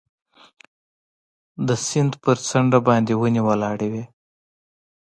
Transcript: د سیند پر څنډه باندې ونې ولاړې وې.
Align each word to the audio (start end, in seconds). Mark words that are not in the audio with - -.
د 1.67 1.69
سیند 1.85 2.13
پر 2.23 2.37
څنډه 2.47 2.79
باندې 2.87 3.13
ونې 3.19 3.41
ولاړې 3.47 3.87
وې. 3.93 4.03